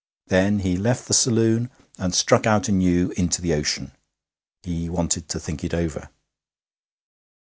Then 0.25 0.61
he 0.61 0.77
left 0.77 1.07
the 1.07 1.13
saloon 1.13 1.69
and 1.99 2.15
struck 2.15 2.47
out 2.47 2.67
anew 2.67 3.13
into 3.17 3.39
the 3.39 3.53
ocean. 3.53 3.91
He 4.63 4.89
wanted 4.89 5.29
to 5.29 5.39
think 5.39 5.63
it 5.63 5.75
over. 5.75 6.09